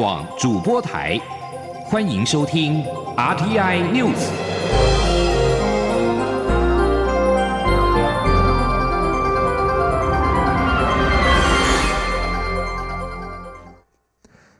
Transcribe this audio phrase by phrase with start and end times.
[0.00, 1.20] 广主播台，
[1.84, 2.82] 欢迎收听
[3.18, 4.30] RTI News。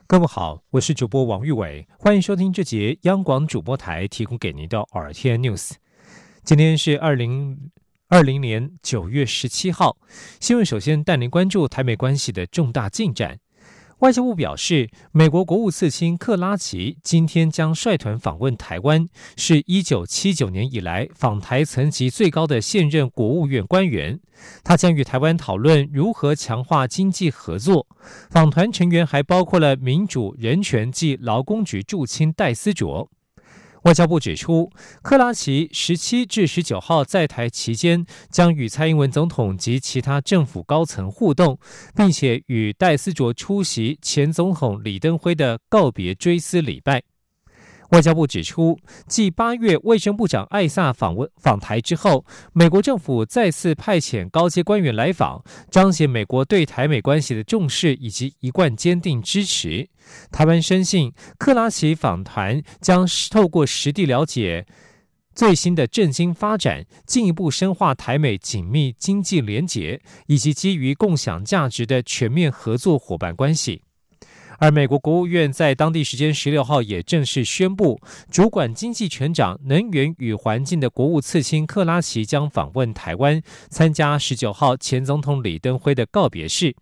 [0.05, 5.71] 各位好，我是主播王玉伟，欢迎收听这节央广主播台提供给您的 RTI News。
[6.43, 7.71] 今天是二零
[8.09, 9.97] 二零年九月十七号，
[10.39, 13.39] 新闻首先带您关注台美关系的重大进展。
[14.01, 24.19] 外交部表示，美国国务次卿克拉奇今天将率团访问台湾，是一九七九年以来访台层级最高的现任国务院官员。
[24.63, 27.85] 他将与台湾讨论如何强化经济合作。
[28.31, 33.07] 访团成员还包括了民主、人权及劳工局驻青戴思卓。
[33.83, 34.71] 外交部指出，
[35.01, 41.57] 克拉奇十七至十九号在台期间，将与蔡英文总统及其他政府高层互动，
[41.95, 47.01] 并且与戴思卓出席前总统李登辉的告别追思礼拜。
[47.91, 59.89] 外交部指出，继八月卫生部长艾萨访问访台之后，美国政府再次派遣高阶官员来访，彰显美国对台美关系的重视以及一贯坚定支持。
[60.31, 64.65] 台湾深信，克拉奇访团将透过实地了解
[65.35, 73.81] 最新的振兴发展，进一步深化台美紧密经济联结以及基于共享价值的全面合作伙伴关系。
[74.61, 86.75] 而美国国务院在当地时间十六号也正式宣布，主管经济权长、能源与环境的国务次卿克拉奇将访问台湾，参加十九号前总统李登辉的告别式。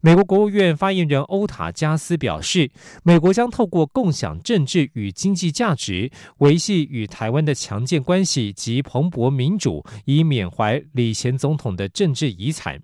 [0.00, 2.70] 美国国务院发言人欧塔加斯表示，
[3.02, 12.80] 美国将透过共享政治与经济价值，维系与台湾的强健关系及蓬勃民主，以缅怀李前总统的政治遗产。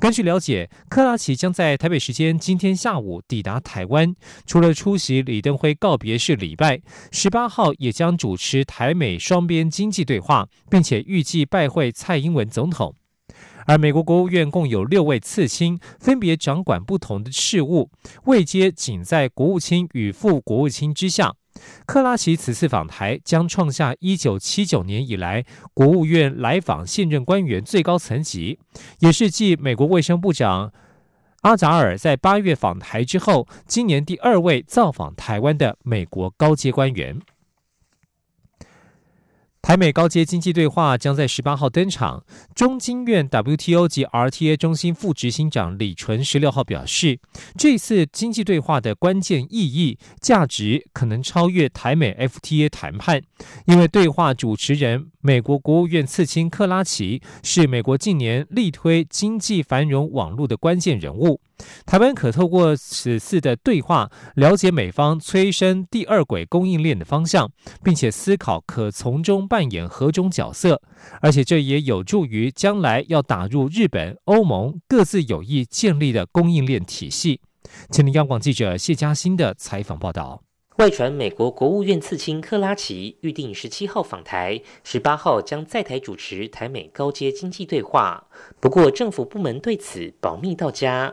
[0.00, 4.14] 根据了解，克拉奇将在台北时间今天下午抵达台湾，
[4.46, 12.94] 除了出席李登辉告别式礼拜，十八号也将主持台美双边经济对话，并且预计拜会蔡英文总统。
[13.66, 17.90] 而美国国务院共有六位次卿，分别掌管不同的事务，
[18.26, 21.34] 位阶仅在国务卿与副国务卿之下。
[21.86, 28.58] 克拉奇此次访台将创下一九七九年以来国务院来访现任官员最高层级，
[29.00, 30.72] 也是继美国卫生部长
[31.42, 37.20] 阿扎尔在八月访台之后，今年第二位造访台湾的美国高阶官员。
[39.68, 42.24] 台美高阶经济对话将在十八号登场。
[42.54, 47.20] 中经院 WTO 及 RTA 中心副执行长李纯十六号表示，
[47.54, 53.20] 这次经济对话的关键意义、价值可能超越台美 FTA 谈判，
[53.66, 61.42] 因为对话主持人美国国务院次卿克拉奇是美国近年力推经济繁荣网络的关键人物。
[61.84, 67.50] 台湾可透过此次的对话，了解美方催生第二轨供应链的方向，
[67.82, 70.80] 并且思考可从中扮演何种角色，
[71.20, 77.40] 而且这也有助于将来要打入日本、欧盟各自有意建立的供应链体系。
[77.90, 80.42] 前听央广记者谢嘉欣的采访报道。
[80.76, 88.28] 外传美国国务院次卿克拉奇预定十七号访台，十八号将在台主持台美高阶经济对话。
[88.60, 91.12] 不过政府部门对此保密到家。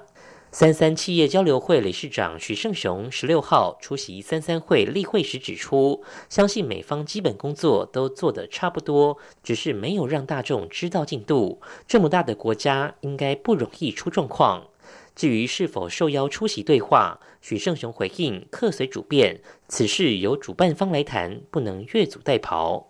[0.58, 11.60] 三三企业交流会理事长许胜雄十六号出席三三会例会时指出，相信美方基本工作都做得差不多，只是没有让大众知道进度。
[11.86, 14.68] 这么大的国家，应该不容易出状况。
[15.14, 22.86] 至于是否受邀出席对话，许胜雄回应：客随主便，此事由主办方来谈，不能越俎代庖。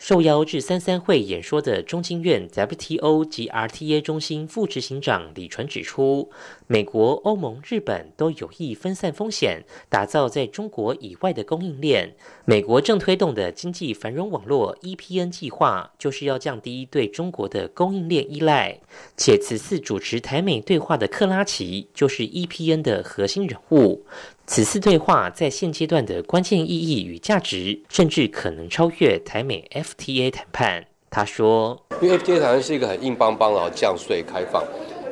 [0.00, 6.30] 受邀至三三会演说的中经院 WTO 及 RTA 中心副执行长李纯指出，
[6.66, 12.14] 美国、欧盟、日本都有意分散风险，打造在中国以外的供应链。
[12.46, 18.80] 美国正推动的经济繁荣网络 EPN 计划，就是要降低对中国的供应链依赖。
[19.18, 24.06] 且此次主持台美对话的克拉奇，就是 EPN 的核心人物。
[24.46, 30.86] 此次对话在现阶段的关键意义与价值，甚至可能超越台美 F FTA 谈判。
[31.10, 34.62] 他说：“因为 FTA 谈判是一个很硬邦邦的降税开放，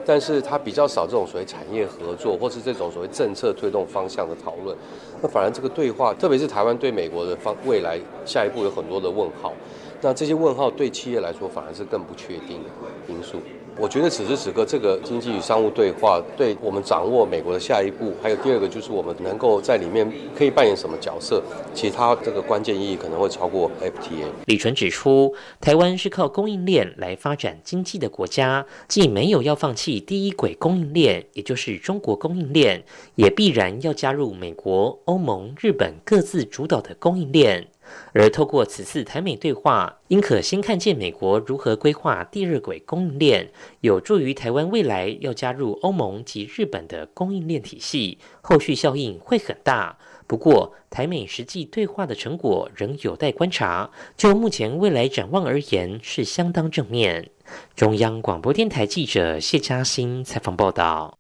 [0.07, 4.77] 但是它比较少这种所谓产业合作，或是这种所谓政策推动方向的讨论。
[5.21, 9.53] 那反而这个对话，特别是台湾对美国的方未来下一步有很多的问号。
[10.01, 12.71] 那这些问号对企业来说，反而是更不确定的
[13.09, 13.39] 因素。”
[13.81, 21.41] 我觉得此时此刻，这个经济与商务对话，对我们掌握美国的下一步，还有第二个就是我们能够在里面可以扮演什么角色，
[21.73, 24.25] 其他这个关键意义可能会超过 FTA。
[24.47, 32.83] 李纯指出，台湾是靠供应链来发展经济的国家，既没有要放弃第一轨供应链，也就是中国供应链，
[33.15, 37.69] 也必然要加入美国、欧盟、日本各自主导的供应链。
[38.13, 43.51] 而透过此次台美对话，应可先看见美国如何规划第二轨供应链，
[43.81, 49.99] 有助于台湾未来要加入欧盟及日本的供应链体系，后续效应会很大。
[50.27, 53.91] 不过，台美实际对话的成果仍有待观察。
[54.17, 57.31] 就目前未来展望而言，是相当正面。
[57.75, 61.19] 中央广播电台记者谢嘉欣采访报道。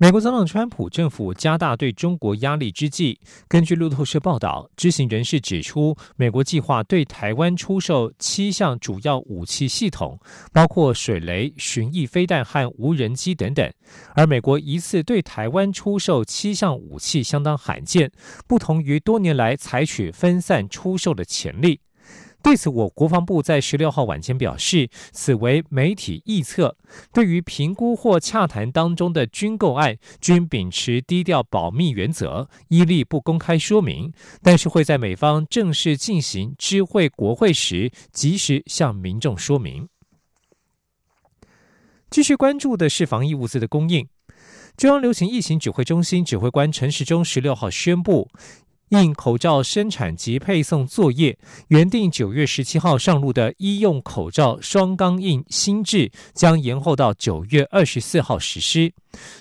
[0.00, 3.18] 美国总统川普政府加大对中国压力之际，
[3.48, 10.16] 根据路透社报道，知情人士指出，美国计划对台湾出售七项主要武器系统，
[10.52, 13.68] 包括水雷、巡弋飞弹和无人机等等。
[14.14, 18.08] 而美国一次对台湾出售七项武器相当罕见，
[18.46, 21.80] 不同于多年来采取分散出售的潜力。
[22.40, 26.76] 对此，我国防部在十六号晚间表示，此为媒体臆测。
[27.12, 34.12] 对于评估或洽谈当中的军购案，均秉持低调保密原则，依例不公开说明。
[34.40, 39.88] 但是会在美方正式进行知会国会时，及时向民众说明。
[42.08, 44.08] 继续关注的是防疫物资的供应。
[44.76, 48.30] 中央流行疫情指挥中心指挥官陈时中十六号宣布。
[48.90, 51.38] 应口罩生产及配送作业，
[51.68, 58.92] 原定九月十七号上路的医用口罩双钢印新制将延后到九月二十四号实施。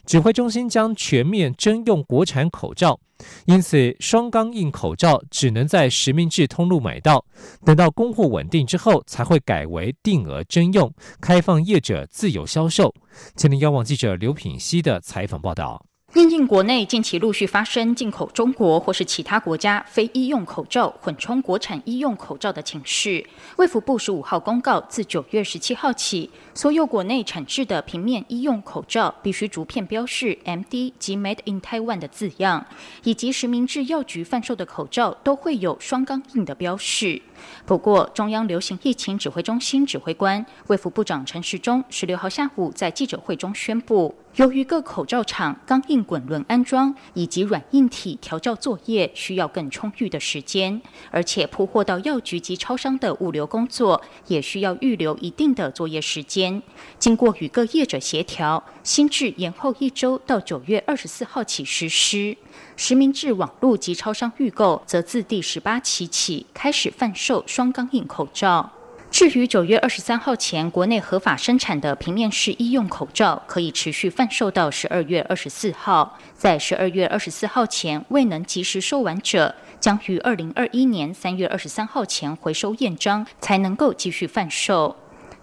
[0.05, 2.99] 指挥中心将全面征用国产口罩，
[3.45, 7.23] 因此双钢印口罩只能在实名制通路买到，
[7.63, 10.91] 等到供货稳定之后，才会改为定额征用，
[11.21, 12.93] 开放业者自由销售。
[13.35, 15.85] 前天，央网记者刘品希的采访报道。
[16.17, 23.23] 因应国内近期陆续发生进口中国或是其他国家非医用口罩混充国产医用口罩的情势，
[23.57, 32.65] 卫福部十五号公告，自九月十七号起，所有国内产制的平面医用口罩必须逐片标示 “MD” 及 “Made in Taiwan” 的字样，
[33.03, 37.21] 以及实名制药局贩售的口罩都会有双钢印的标示。
[37.67, 44.15] 不过，中央流行疫情指挥中心指挥官卫福部长陈时中十六号下午在记者会中宣布。
[44.37, 50.79] 由于各口罩厂钢印滚轮安装以及软硬体调教作业需要更充裕的时间，
[51.09, 56.61] 而且铺货到药局及超商的物流工作也需要预留一定的作业时间。
[56.99, 62.37] 经过与各业者协调，新制延后一周到九月二十四号起实施。
[62.75, 68.76] 实名制网络及超商预购则自第十八期起开始贩售双钢印口罩。
[69.17, 76.19] 至于九月二十三号前国内合法生产的平面式医用口罩，可以持续贩售到十二月二十四号。
[76.35, 84.95] 在十二月二十四号前未能及时售完者，将于二零二一年三月二十三号前回收验章，才能够继续贩售。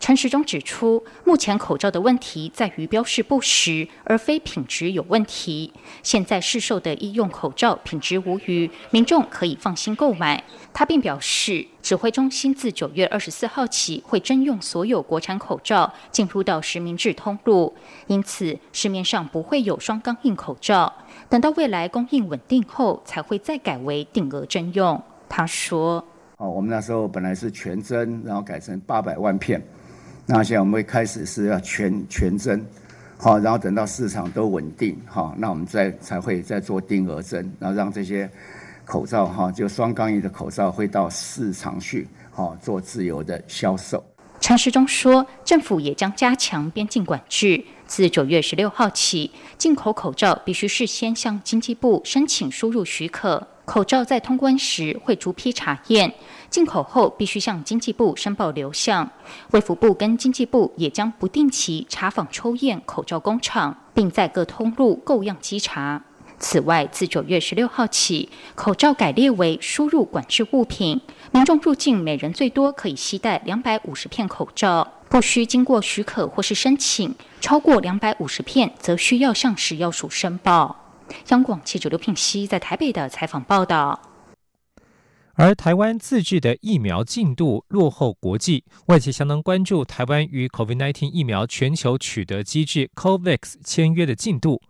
[0.05, 5.73] 陈时中指出，目前口罩的问题在于标示不实，而非品质有问题。
[6.03, 10.45] 现在市售的医用口罩品质无虞，民众可以放心购买。
[10.75, 17.75] 他并表示，指挥中心自九月二十四号起会征用所有国产口罩进入到实名制通路，
[18.07, 20.93] 因此市面上不会有双钢印口罩。
[21.31, 25.03] 等到未来供应稳定后，才会再改为定额征用。
[25.31, 26.07] 他说
[26.37, 29.67] ：“哦，我们那时候本来是全征，然后改成八百万片。”
[30.27, 32.65] 那现在我们会开始是要全全增，
[33.19, 38.29] 好，然后等到市场都稳定，好，那我们再才会再做定额增，然后让这些
[38.87, 44.03] 口罩哈，就双钢印的口罩会到市场去，好做自由的销售。
[44.41, 56.13] 陈时中说，政府也将加强边境管制，自九月十六号起，进口口罩必须事先向经济部申请输入许可，口罩在通关时会逐批查验。
[56.55, 59.11] 进口后必须向经济部申报流向，
[59.51, 66.01] 卫福部跟经济部也将不定期查访抽验口罩工厂，并在各通路购样稽查。
[66.39, 71.01] 此外，自九月十六号起，口罩改列为输入管制物品，
[71.33, 80.77] 民众入境每人最多可以携带两百五十片口罩，不需经过许可或是申请，超过两百五十片则需要向食药署申报。
[81.31, 84.14] 央广记者刘品熙在台北的采访报道。
[85.37, 94.63] 而台湾自制的疫苗进度落后国际，外界相当关注台湾与 COVID-19 疫苗全球取得机制 COVAX 签约的进度。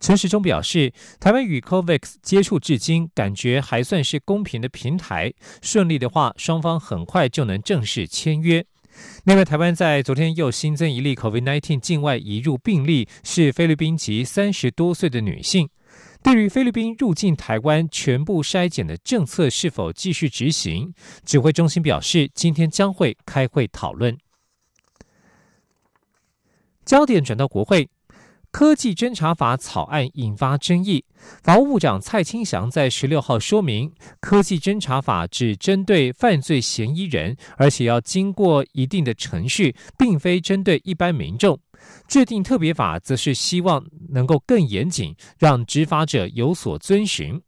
[0.00, 8.64] 陈时中表示，台湾与 COVAX 接触至今，感觉还算是公平的平台，顺利的话，双方很快就能正式签约。
[9.24, 15.68] 另外，台湾在昨天又新增一例 COVID-19 境外移入病例，是菲律宾籍三十多岁的女性。
[16.26, 20.92] 对于菲律宾入境台湾全部筛检的政策是否继续执行，
[21.24, 24.18] 指挥中心表示，今天将会开会讨论。
[26.84, 27.88] 焦点转到国会。
[28.50, 31.04] 科技侦查法草案引发争议，
[31.42, 41.60] 法务部长蔡清祥在十六号说明，科技侦查法只针对犯罪嫌疑人，而且要经过一定的程序，并非针对一般民众。
[42.06, 47.40] 制定特别法，则是希望能够更严谨，让执法者有所遵循。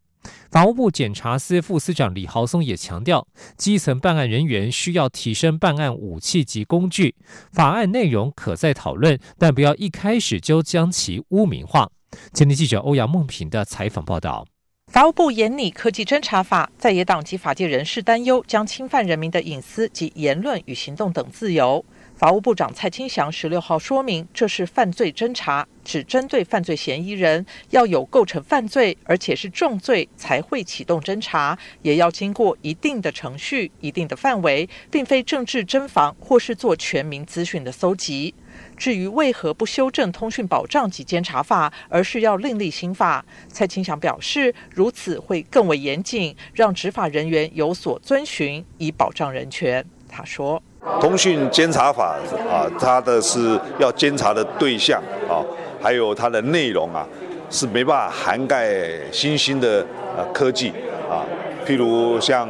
[0.51, 7.15] 法务部检察司副司长李豪松也强调，基层办案人员需要提升办案武器及工具。
[7.53, 11.89] 法案内容可再讨论，但不要一开始就将其污名化。
[12.33, 14.45] 今天记者欧阳梦平的采访报道。
[14.91, 21.85] 法务部严拟科技侦查法，在野党及法界人士担忧将侵犯人民的隐私及言论与行动等自由。
[22.19, 38.35] 法务部长蔡清祥十六号说明，这是犯罪侦查，只针对犯罪嫌疑人，要有构成犯罪，而且是重罪才会启动侦查，也要经过一定的程序、一定的范围，并非政治侦防或是做全民资讯的搜集。
[38.75, 49.85] 至于为何不修正通讯保障及监察法，而是要另立新法，蔡清祥表示，如此会更为严谨，让执法人员有所遵循，以保障人权。
[50.09, 50.61] 他说。
[51.01, 52.17] 通讯监察法
[52.49, 55.43] 啊，它的是要监察的对象啊，
[55.81, 57.05] 还有它的内容啊，
[57.49, 58.69] 是没办法涵盖
[59.11, 59.85] 新兴的
[60.17, 60.69] 呃科技
[61.09, 61.23] 啊，
[61.65, 62.49] 譬如像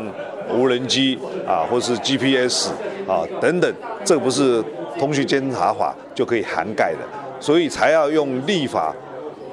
[0.52, 1.18] 无人机
[1.48, 2.70] 啊，或是 GPS
[3.08, 4.64] 啊等等，这不是
[5.00, 7.00] 通讯监察法就可以涵盖的，
[7.40, 8.94] 所以才要用立法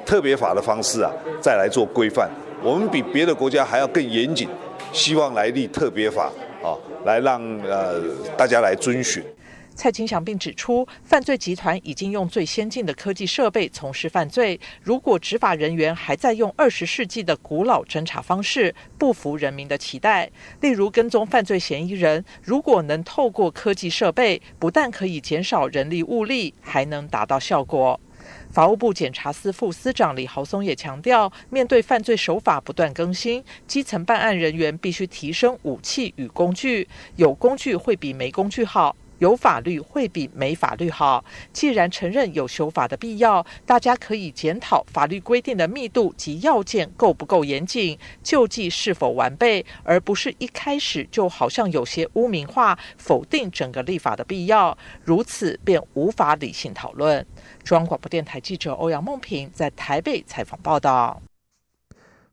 [0.05, 2.29] 特别法的方式啊，再来做规范。
[2.63, 4.47] 我们比别的国家还要更严谨，
[4.91, 6.31] 希望来立特别法。
[6.63, 8.01] 啊，来让呃
[8.37, 9.23] 大家来遵循。
[9.75, 14.59] 蔡清祥并指出，犯罪集团已经用最先进的科技设备从事犯罪。
[14.81, 20.31] 如果执法人员还在用二十世纪的古老侦查方式，不符人民的期待。
[20.61, 27.99] 例如，跟踪犯罪嫌疑人，如果能透过科技设备，不但可以减少人力物力，还能达到效果。
[28.57, 36.87] 法务部检察司副司长李豪松也强调，面对犯罪手法不断更新，基层办案人员必须提升武器与工具。
[37.17, 41.23] 有工具会比没工具好，有法律会比没法律好。
[41.53, 57.23] 既然承认有修法的必要，大家可以检讨法律规定的密度及要件够不够严谨，救济是否完备，而不是一开始就好像有些污名化、否定整个立法的必要，如此便无法理性讨论。
[57.67, 61.21] 中央广播电台记者欧阳梦平在台北采访报道。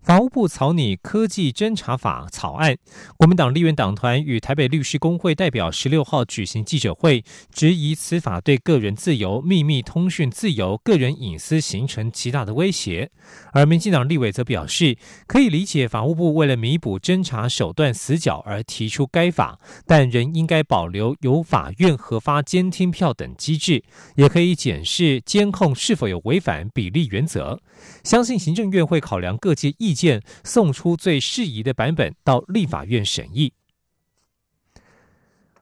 [0.05, 2.77] 法务部草拟科技侦查法草案，
[3.17, 13.11] 国民党立院党团与台北律师工会代表十六号举行记者会，质疑此法对个人自由、秘密通讯自由、个人隐私形成极大的威胁。
[13.55, 23.83] 而民进党立委则表示，可以理解法务部为了弥补侦查手段死角而提出该法，但仍应该保留由法院核发监听票等机制，
[24.17, 27.59] 也可以检视监控是否有违反比例原则。
[28.03, 33.53] 相信行政院会考量各界意件，送出最适宜的版本到立法院审议。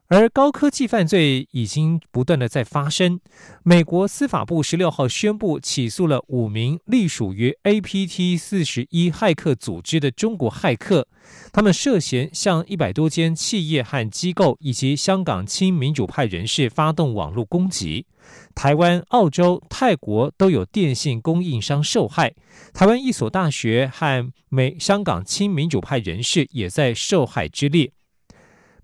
[0.09, 3.19] 而高科技犯罪已经不断的在发生。
[3.63, 11.07] 美国司法部十六号宣布起诉了五名隶属于 APT 四十一骇客组织的中国骇客，
[11.51, 18.05] 他们涉嫌向一百多间企业和机构以及香港亲民主派人士发动网络攻击。
[18.53, 22.33] 台湾、澳洲、泰国都有电信供应商受害，
[22.73, 27.91] 台湾一所大学和美香港亲民主派人士也在受害之列。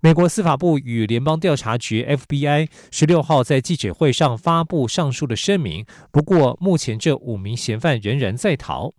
[0.02, 8.94] 美国司法部与联邦调查局 FBI 十六号在记者会上发布上述的声明，不过目前这五名嫌犯仍然在逃。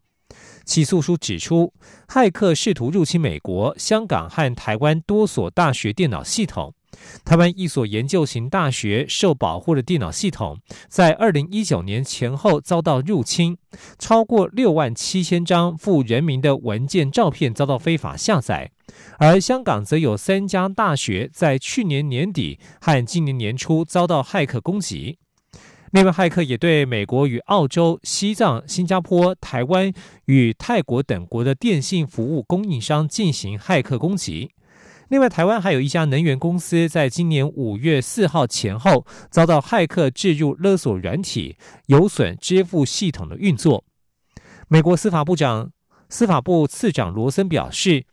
[0.63, 1.73] 起诉书指出，
[2.07, 6.75] 骇客试图入侵美国、香港和台湾多所大学电脑系统。
[7.23, 13.57] 台湾一所研究型大学受保护的电脑系统，在二零一九年前后遭到入侵，
[13.97, 18.71] 超过六万七千张附人民的文件、照片遭到非法下载。
[19.19, 25.17] 而香港则有三家大学在去年年底和今年年初遭到骇客攻击。
[25.91, 29.91] 另外，骇客也对美国与澳洲、西藏、新加坡、台湾
[30.25, 34.51] 与泰国等国的电信服务供应商进行骇客攻击。
[35.11, 43.83] 另外，台湾还有一家能源公司，在今年五月四号前后遭到骇客置入勒索软体，有损支付系统的运作。
[44.69, 45.71] 美国司法部长、
[46.07, 48.05] 司法部次长罗森表示。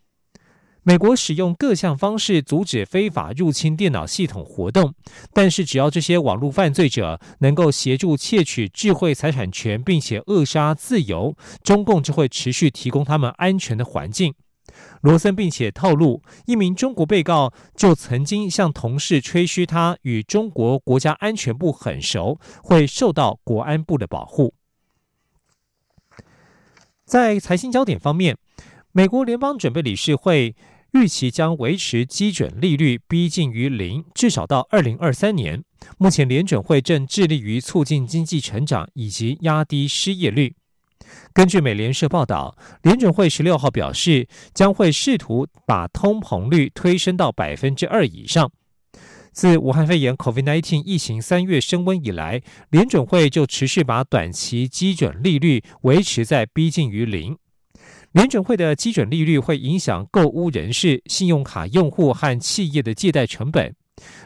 [0.84, 4.94] 美国使用各项方式阻止非法入侵电脑系统活动，
[5.34, 14.32] 但是只要这些网络犯罪者能够协助窃取智慧财产权，并且扼杀自由，中共就会持续提供他们安全的环境。
[15.02, 24.54] 罗森并且透露，一名中国被告就曾经向同事吹嘘他与中国国家安全部很熟，会受到国安部的保护。
[27.04, 28.36] 在财经焦点方面，
[28.92, 30.54] 美国联邦准备理事会
[30.92, 35.64] 预期将维持基准利率逼近于零，至少到二零二三年。
[35.96, 40.56] 目前联准会正致力于促进经济成长以及压低失业率。
[41.32, 48.50] 根据美联社报道，联准会十六号表示，将会试图把通膨率推升到百分之二以上。
[49.32, 57.36] 自武汉肺炎 （COVID-19） 疫情三月升温以来，联准会就持续把短期基准利率维持在逼近于零。
[58.12, 63.76] 联准会的基准利率会影响购屋人士、信用卡用户和企业的借贷成本。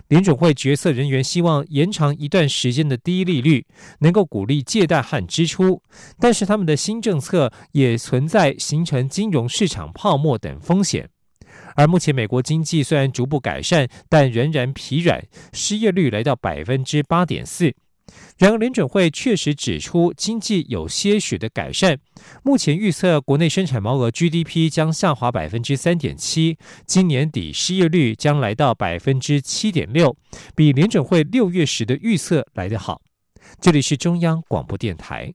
[0.09, 3.67] 联准会决策人员希望延长一段时间的低利率，
[4.00, 5.83] 能够鼓励借贷和支出，
[6.19, 11.09] 但是他们的新政策也存在形成金融市场泡沫等风险。
[11.75, 17.75] 而目前美国经济虽然逐步改善，但仍然疲软，失业率来到百分之八点四。
[18.38, 21.99] 然而，联准会确实指出经济有些许的改善。
[22.42, 30.16] 目前预测国内生产毛额 GDP 将下滑百分之三点七，今年底失业率将来到百分之七点六，
[30.57, 33.00] 比联准会六月时的预测来得好。
[33.61, 35.33] 这里是中央广播电台。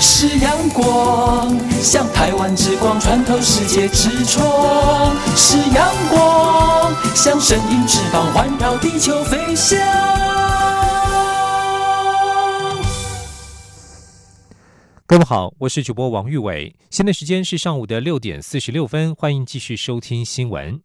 [0.00, 9.76] 是阳光，像台湾之光穿透世界之窗；是阳光，像神鹰翅膀环绕地球飞翔。
[15.04, 20.80] 各位好，我是主播王玉伟，现在时间是上午的六点四十六分，欢迎继续收听新闻。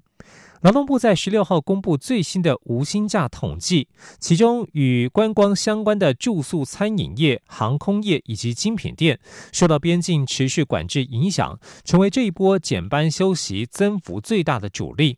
[0.64, 3.90] 劳动部在十六号公布最新的无薪假统计，
[4.22, 9.20] 其中与观光相关的住宿、餐饮业、航空业以及精品店，
[9.52, 15.18] 受到边境持续管制影响，成为这一波减班休息增幅最大的主力。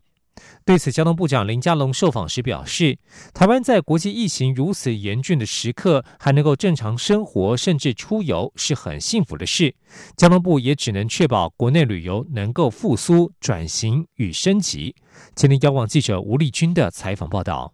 [0.65, 2.97] 对此，交通部长林佳龙受访时表示，
[3.33, 9.75] 台湾在国际疫情如此严峻的时刻，还能够正常生活，甚至出游，是很幸福的事。
[10.17, 14.95] 交通部也只能确保国内旅游能够复苏、转型与升级。
[15.35, 17.73] 今天，央广记者吴丽君的采访报道。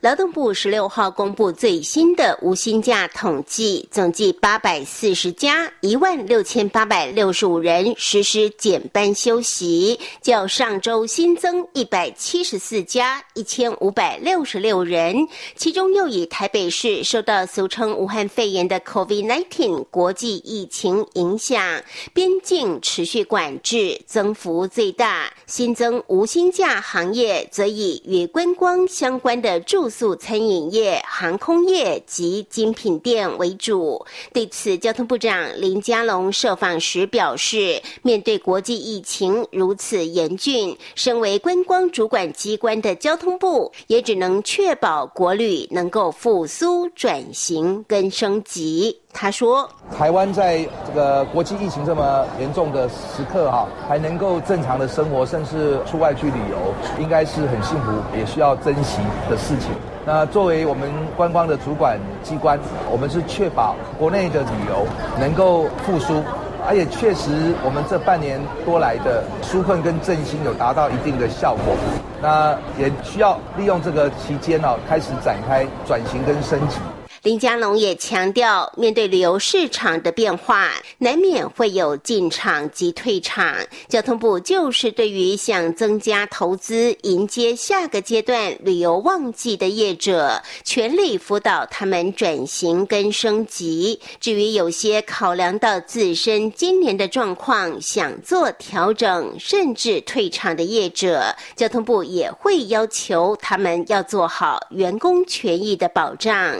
[0.00, 15.28] 劳动部十六号公布最新的无薪假统计，总计八百四十家，一万六千八百六十五人实施减班休息，较上周新增一百七十四家，一千五百六十六人。
[15.54, 21.80] 其中又以台北市受到俗称武汉肺炎的 COVID-19 国际疫情影响，
[22.12, 25.32] 边境持续管制，增幅最大。
[25.46, 29.61] 新增无薪假行业，则以与观光相关的。
[29.62, 34.04] 住宿、餐饮业、航空业及精品店为主。
[34.32, 49.01] 对此，交通部长林佳龙受访时表示，面对国际疫情如此严峻，身为观光主管机关的交通部，也只能确保国旅能够复苏、转型跟升级。
[49.12, 59.70] 他说：“台湾在这个国际疫情这么严重的时刻，哈，还能够正常的生活，甚至出外去旅游，应该是很幸福，也需要珍惜的事情。
[60.04, 62.58] 那作为我们观光的主管机关，
[62.90, 64.84] 我们是确保国内的旅游
[65.20, 66.20] 能够复苏，
[66.66, 71.76] 而且确实我们这半年多来的纾困跟振兴有达到一定的效果。
[72.20, 76.78] 那也需要利用这个期间呢，开始展开转型跟升级。”
[77.22, 83.54] 林佳龙也强调，面对旅游市场的变化，难免会有进场及退场。
[83.88, 94.00] 交通部就是对于想增加投资、迎接下个阶段旅游旺季的业者，全力辅导他们转型跟升级。
[94.18, 106.58] 至于有些考量到自身今年的状况，想做调整甚至退场的业者，交通部也会要求他们要做好员工权益的保障。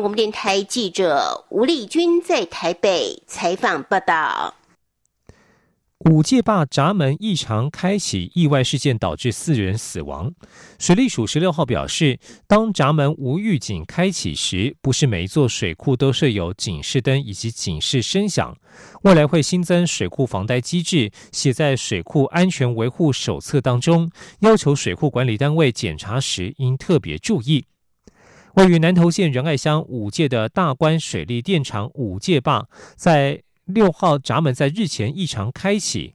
[0.00, 4.54] 广电台记者吴丽君在台北采访报道：
[6.00, 10.32] 五界坝闸门异常开启，意外事件导致四人死亡。
[10.78, 18.54] 水利署十六号表示，当闸门无预警开启时，不是每一座水库都设有警示灯以及警示声响。
[19.02, 27.64] 未来会新增水库防呆机制，写在水库安全维护手册当中，要求水库管理单位检查时应特别注意。
[28.54, 36.14] 位于南投县仁爱乡五界的大关水利电厂五界坝，在六号闸门在日前异常开启，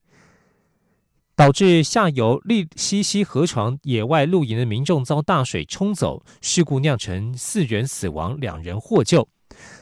[1.35, 9.27] 导致下游利西溪河床野外露营的民众遭大水冲走，事故酿成四人死亡，两人获救。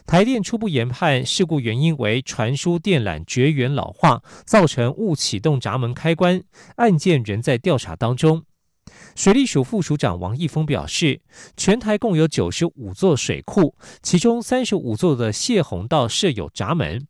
[0.04, 6.42] 台电初步研判，事故原因为传输电缆绝缘老化，造成误启动闸门开关。
[6.74, 8.42] 案件仍在调查当中。
[9.14, 11.20] 水利署副署长王义峰表示，
[11.56, 17.06] 全台共有九十五座水库，其中三十五座的泄洪道设有闸门，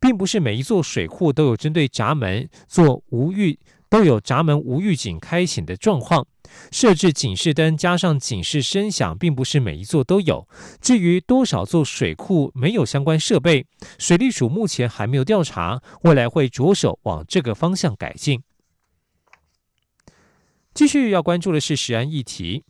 [0.00, 3.58] 并不是每一座水库都有针对闸门做无预
[3.88, 6.26] 都有闸门无预警开启的状况。
[6.70, 10.46] 设置警示灯加上警示声响，并不是每一座都有。
[10.80, 13.66] 至于多少座水库没有相关设备，
[13.98, 18.42] 水利署目前还没有调查，未来会着手往这个方向改进。
[20.74, 22.64] 继续要关注的是食安议题。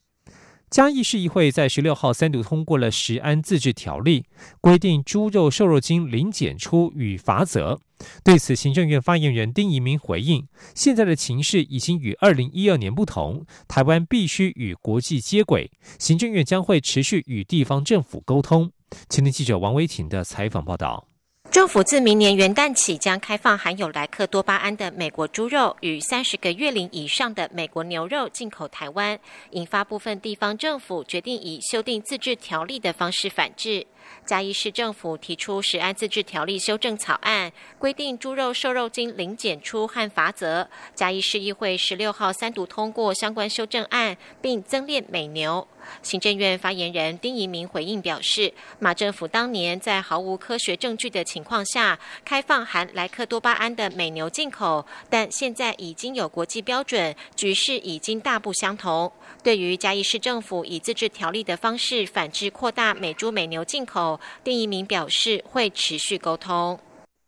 [0.68, 4.26] 嘉义市议会在十六号三读通过了食安自治条例，
[4.60, 7.80] 规定猪肉瘦肉精零检出与罚则。
[8.22, 15.70] 对此，行政院发言人丁仪明回应：现在的情势已经与二零一二年不同，台湾必须与国际接轨。
[15.98, 18.70] 行政院将会持续与地方政府沟通。
[19.08, 21.06] 前天记者王维婷的采访报道。
[21.54, 29.16] 政府自明年元旦起将开放含有莱克多巴胺的美国猪肉与三十个月龄以上的美国牛肉进口台湾，
[29.50, 33.86] 引发部分地方政府决定以修订自治条例的方式反制。
[34.24, 40.68] 嘉义市政府提出食安自治条例修正草案，规定猪肉瘦肉精零检出和罚则。
[40.94, 45.68] 嘉义市议会十六号三读通过相关修正案，并增列美牛。
[46.02, 59.12] 行政院发言人丁仪明回应表示，马政府当年在毫无科学证据的情况下，开放含莱克多巴胺的美牛进口，但现在已经有国际标准，局势已经大不相同。
[59.42, 63.93] 对于嘉义市政府以自治条例的方式反制扩大美猪美牛进口，
[64.42, 66.78] 丁一明表示会持续沟通。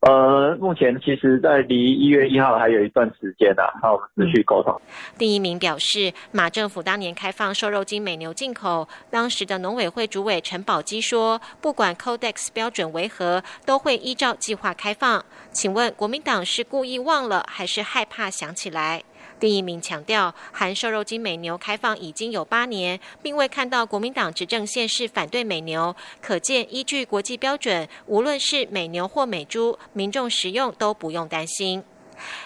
[0.00, 4.81] 呃，目前其实，在离一月一号还有一段时间呢，好，我们持续沟通。
[5.18, 15.24] 第一名表示，马政府当年开放瘦肉精美牛进口，当时的农委会主委陈宝基说，不管 Codex 标准为何，都会依照计划开放。
[15.50, 19.02] 请问国民党是故意忘了，还是害怕想起来？
[19.38, 31.83] 第一名强调，含瘦肉精美牛开放已经有八年，并未看到国民党执政县市反对美牛，可见依据国际标准，无论是美牛或美猪，民众食用都不用担心。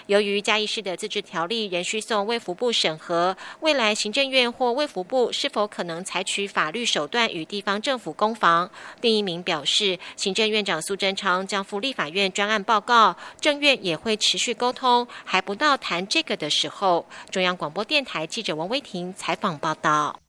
[0.07, 8.69] 由于嘉义市的自治条例仍需送卫福部审核，未来行政院或卫福部是否可能采取法律手段与地方政府攻防？
[9.01, 17.05] 另一名表示，行政院长苏贞昌将赴立法院专案报告，政院也会持续沟通，还不到谈这个的时候。
[17.29, 20.19] 中央广播电台记者王威婷采访报道。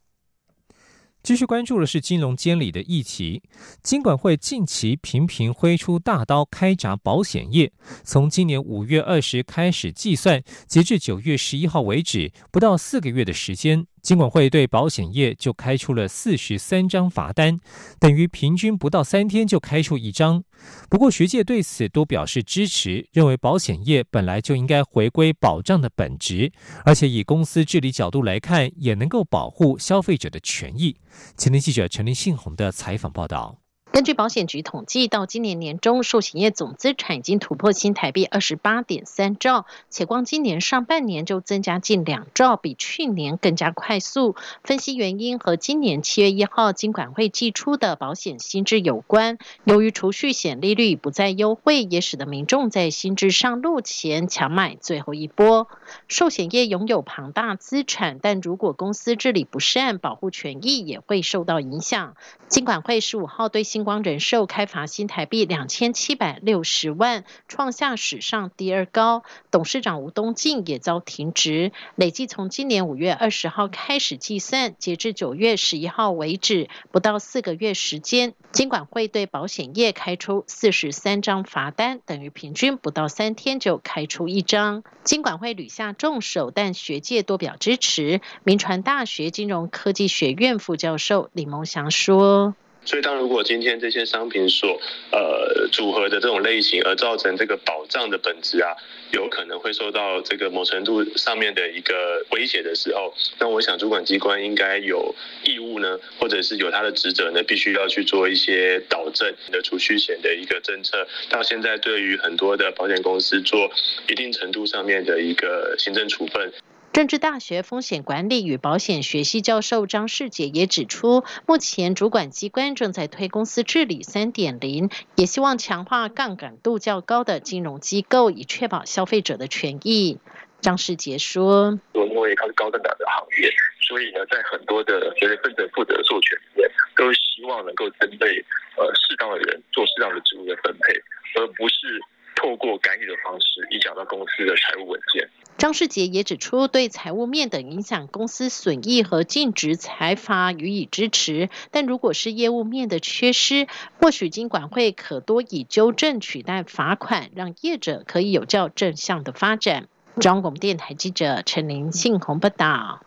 [1.23, 3.43] 继续关注的是金融监理的议题。
[3.83, 13.87] 金管会近期频频挥出大刀开闸保险业，从今年五月二十开始计算，截至九月十一号为止，不到四个月的时间。
[14.03, 17.61] 金管会对保险业就开出了四十三张罚单，
[18.01, 20.43] 等于平均不到三天就开出一张。
[20.91, 26.53] 不过学界对此都表示支持，认为保险业本来就应该回归保障的本质，
[26.85, 30.97] 而且以公司治理角度来看，也能够保护消费者的权益。
[31.37, 33.62] 前天记者陈林信宏的采访报道。
[33.93, 44.35] 根据保险局统计，到今年年中，寿险业总资产已经突破新台币二十八点三兆，且光今年上半年就增加近两兆，比去年更加快速。
[44.65, 49.37] 分析原因和今年七月一号金管会寄出的保险新制有关。
[49.65, 55.69] 由于储蓄险利率不再优惠，也使得民众在新制上路前强买最后一波。
[56.09, 62.17] 寿险业拥有庞大资产，但如果公司治理不善，保护权益也会受到影响。
[62.49, 69.23] 金管会十五号对新光人寿开罚新台币两千七百六十万，创下史上第二高。
[69.51, 71.73] 董事长吴东进也遭停职。
[71.97, 84.83] 累计从今年五月二十号开始计算，截至九月十一号为止，不到四个月时间，金管会对保险业开出四十三张罚单，等于平均不到三天就开出一张。
[85.05, 88.21] 金管会屡下重手，但学界多表支持。
[88.45, 92.55] 民传大学金融科技学院副教授李梦祥说。
[92.85, 94.81] 所以，当如果今天这些商品所
[95.13, 98.75] 呃组合的这种类型，而造成这个保障的本质啊，
[99.13, 105.15] 有可能会受到这个某程度上面的一个威胁的时候，那我想主管机关应该有
[105.45, 111.07] 义务呢，或者是有他的职责呢，必须要去做一些导正的储蓄险的一个政策。
[111.31, 113.71] 到现在，对于很多的保险公司做
[114.09, 116.53] 一定程度上面的一个行政处分。
[116.93, 130.19] 政治大学风险管理与保险学系教授张世杰也指出，目前主管机关正在推公司治理三点零，也希望强化杠杆度较高的金融机构，以确保消费者的权益。
[130.61, 133.51] 张世杰说：“因为它是高杠杆的行业，
[133.81, 138.45] 所以呢，在很多的这些分责负责授权里面，都希望能够针对
[138.77, 140.93] 呃适当的人做适当的职务的分配，
[141.41, 141.99] 而不是。”
[142.35, 145.29] 透过干预的方式影响到公司的财务文件。
[145.59, 153.69] 张世杰也指出，对财务面等影响公司损益和净值财阀予以支持，但如果是业务面的缺失，
[154.01, 159.89] 或许金管会可多以纠正取代罚款，让业者可以有较正向的发展。
[160.21, 163.05] 中央广电台记者陈林信鸿报道。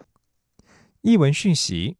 [1.01, 1.97] 译文讯息。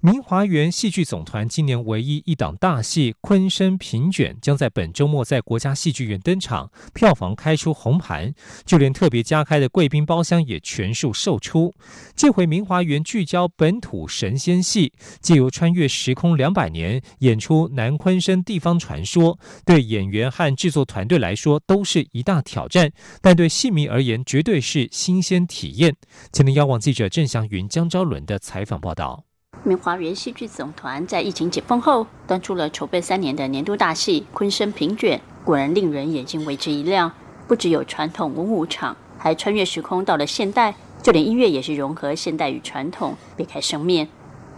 [0.00, 8.32] 明华园戏剧总团今年唯一一档大戏《昆生平卷》将在本周末在国家戏剧院登场，票房开出红盘，
[8.64, 11.74] 就连特别加开的贵宾包厢也全数售出。
[12.14, 25.96] 这回明华园聚焦本土神仙戏，借由穿越时空两百年，演出南昆生地方传说，对演员和制作团队来说都是一大挑战，但对戏迷而言绝对是新鲜体验。
[26.30, 29.27] 今天，邀望记者郑祥云、江昭伦的采访报道。
[29.64, 37.10] 明华园戏剧总团在疫情解封后，端出了筹备三年的年度大戏《昆生平卷》，果然令人眼睛为之一亮。
[37.48, 44.08] 不只有传统文武场，还穿越时空到了现代，就连音乐也是融合现代与传统，别开生面。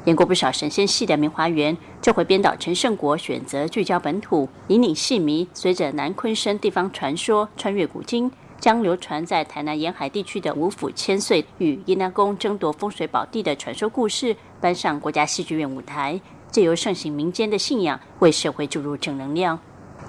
[0.04, 8.30] 演过不少神仙戏的明华园，这回编导陈胜国选择聚焦本土，引领戏迷随着南昆生地方传说穿越古今。
[8.60, 16.20] 将流传在台南沿海地区的五府千岁与阴南宫争夺风水宝地的传说故事搬上国家戏剧院舞台，
[16.50, 19.58] 借由盛行民间的信仰，为社会注入正能量。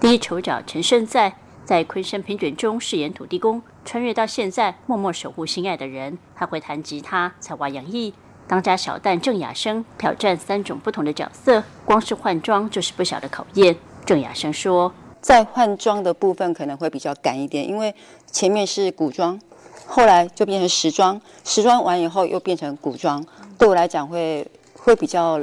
[0.01, 1.33] 第一丑角陈胜在
[1.63, 8.13] 在昆山评卷中饰演土地公，穿越到现在默默守护心爱的人，他会弹吉他、才华洋溢。
[8.47, 13.73] 当家小旦郑雅生挑战三种不同的角色，光是换装就是不小的考验。
[14.05, 14.93] 郑雅生说。
[15.21, 17.93] 在换装的部分可能会比较赶一点，因为
[18.31, 19.39] 前面是古装，
[19.85, 23.23] 后来就变成时装，时装完以后又变成古装，
[23.57, 25.39] 对我来讲会会比较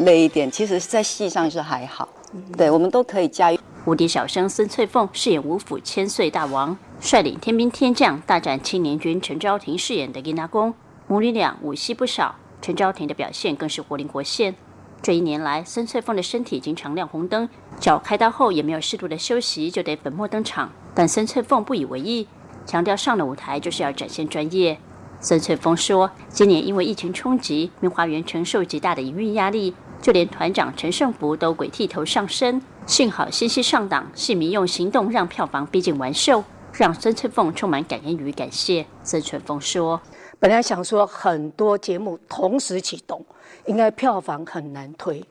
[0.00, 0.50] 累一点。
[0.50, 2.08] 其实，在戏上是还好，
[2.56, 3.58] 对我们都可以驾驭。
[3.84, 10.72] 无敌小生孙翠凤饰演五府千岁大王，率领天兵天将大战青年军陈昭廷饰演的殷大公，
[11.08, 14.54] 母女俩武戏不少，陈昭廷的表现更是活灵活现。
[15.02, 17.48] 这一年来，孙翠凤的身体经常亮红灯，
[17.80, 20.70] 脚开刀后也没有适度的休息，就得粉墨登场。
[20.94, 22.28] 但孙翠凤不以为意，
[22.64, 24.78] 强调上了舞台就是要展现专业。
[25.18, 32.62] 孙翠凤说：“今年因为疫情冲击，明华园承受极大的营运压力，就连团长陈胜福都鬼剃头上身。
[32.86, 40.00] 幸好信息上档，戏迷用行动让票房逼近完售，让孙翠凤充满感恩与感谢。”孙翠凤说
[40.42, 43.24] ：“本来想说很多节目同时启动。”
[43.66, 45.24] 应该票房很难推，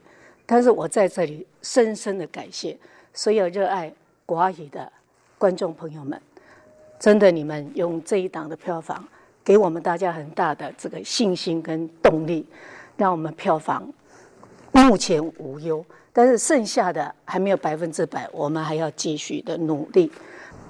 [0.46, 2.78] 但是我在这里深深的感谢
[3.14, 3.94] 所有热爱
[4.26, 4.90] 国语的
[5.38, 6.18] 观众朋友们，
[6.98, 9.06] 真的你们用这一档的票房
[9.44, 12.48] 给我们大家很大的这个信心跟动力，
[12.96, 13.92] 让我们票房
[14.72, 20.10] 目前无忧，但是剩下的还没有百分之百，我们还要继续的努力，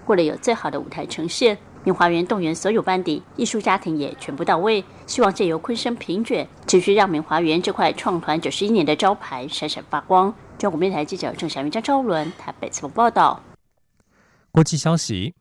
[0.07, 1.55] 为了有最好的舞台呈现。
[1.83, 10.33] 明华园动员所有班底，艺术家庭也全部到位，希望借由昆生评卷，持续让明华园这块创团九十一年的招牌闪闪发光。
[10.59, 13.41] 中国电台记者郑小云、张昭伦台北采访报道。
[14.51, 15.33] 国际消息：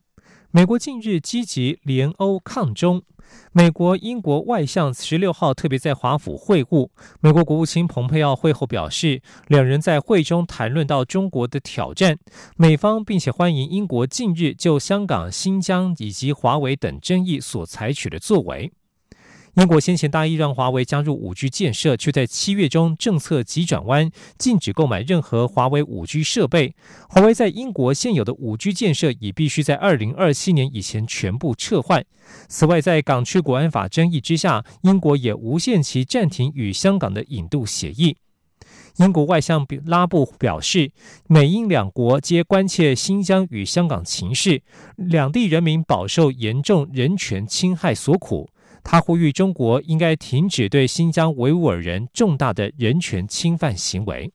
[0.53, 3.05] 美国近日积极联欧抗中。
[3.53, 6.89] 美国、英国外相十六号特别在华府会晤。
[7.21, 12.19] 美国国务卿蓬佩奥会后表示，两人在会中谈论到中国的挑战，
[12.57, 18.73] 美方并且欢迎英国近日就香港、新疆以及华为等争议所采取的作为。
[19.55, 26.75] 英国先前大意让华为加入五 G 建设，却在七月中政策急转弯，禁止购买任何华为五 G 设备。
[27.09, 32.05] 华为在英国现有的五 G 建设已必须在二零二七年以前全部撤换。
[32.49, 38.17] 此外，在港区国安法争议之下，英国也无限期暂停与香港的引渡协议。
[38.99, 40.93] 英国外相拉布表示，
[41.27, 44.63] 美英两国皆关切新疆与香港情势，
[44.97, 48.49] 两地人民饱受严重人权侵害所苦。
[48.83, 54.33] 他呼吁中国应该停止对新疆维吾尔人重大的人权侵犯行为。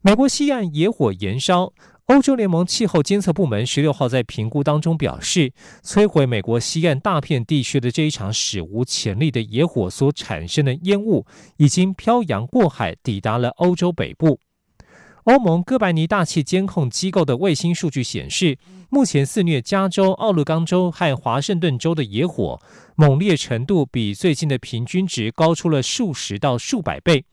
[0.00, 1.72] 美国西岸野火延烧，
[2.06, 5.50] 欧洲联盟气候监测部门十六号在评估当中表示，
[5.82, 11.24] 摧毁美国西岸大片地区的这一场史无前例的野火所产生的烟雾，
[11.56, 14.38] 已经漂洋过海抵达了欧洲北部。
[15.24, 18.58] 欧盟哥白尼大气监控机构的卫星数据显示，
[18.90, 22.60] 目前肆虐加州、奥勒冈州和华盛顿州的野火
[22.94, 27.24] 猛烈程度，比最近的平均值高出了数十到数百倍。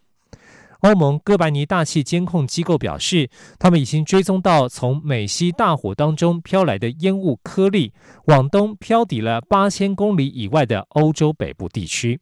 [0.80, 7.92] 欧盟哥白尼大气监控机构表示，他们已经追踪到从美西大火当中飘来的烟雾颗粒，
[8.28, 12.22] 往东飘抵了八千公里以外的欧洲北部地区。